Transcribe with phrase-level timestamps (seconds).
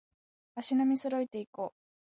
[0.55, 1.79] 足並み揃えていこう